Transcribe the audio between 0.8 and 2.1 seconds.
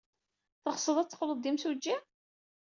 ad teqqled d imsujji?